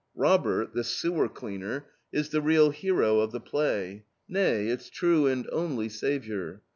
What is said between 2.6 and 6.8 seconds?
hero of the play; nay, its true and only savior.